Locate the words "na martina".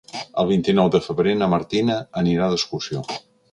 1.43-2.01